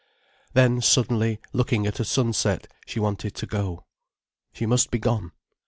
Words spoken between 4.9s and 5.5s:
gone.